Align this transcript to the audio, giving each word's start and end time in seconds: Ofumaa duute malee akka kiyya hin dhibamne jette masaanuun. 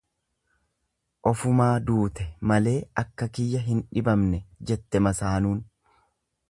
Ofumaa 1.31 1.67
duute 1.89 2.25
malee 2.53 2.75
akka 3.03 3.29
kiyya 3.39 3.63
hin 3.67 3.85
dhibamne 3.97 4.43
jette 4.71 5.05
masaanuun. 5.09 5.63